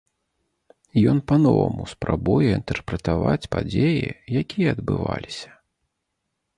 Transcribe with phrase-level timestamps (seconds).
[1.11, 4.01] Ён па-новаму спрабуе інтэрпрэтаваць падзеі,
[4.45, 5.49] якія адбываліся.